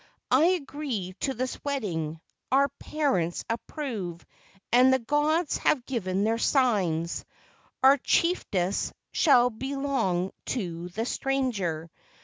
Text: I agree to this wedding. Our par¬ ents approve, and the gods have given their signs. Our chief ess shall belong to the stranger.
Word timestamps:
I 0.31 0.45
agree 0.55 1.13
to 1.19 1.35
this 1.35 1.63
wedding. 1.63 2.19
Our 2.51 2.69
par¬ 2.83 3.23
ents 3.23 3.45
approve, 3.47 4.25
and 4.71 4.91
the 4.91 4.97
gods 4.97 5.57
have 5.57 5.85
given 5.85 6.23
their 6.23 6.39
signs. 6.39 7.23
Our 7.83 7.97
chief 7.97 8.43
ess 8.51 8.91
shall 9.11 9.51
belong 9.51 10.31
to 10.47 10.89
the 10.89 11.05
stranger. 11.05 11.91